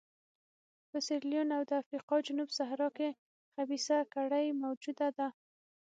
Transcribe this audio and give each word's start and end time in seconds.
په 0.89 0.97
سیریلیون 1.05 1.49
او 1.57 1.61
د 1.69 1.71
افریقا 1.81 2.15
جنوب 2.27 2.49
صحرا 2.57 2.89
کې 2.97 3.09
خبیثه 3.53 3.97
کړۍ 4.13 4.47
موجوده 4.63 5.07
ده. 5.17 5.27